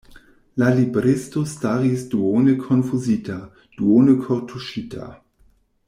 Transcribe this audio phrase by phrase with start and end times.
[0.61, 3.37] La libristo staris duone konfuzita,
[3.79, 5.13] duone kortuŝita.